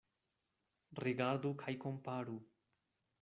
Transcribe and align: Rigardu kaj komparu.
Rigardu 1.03 1.51
kaj 1.65 1.75
komparu. 1.85 2.39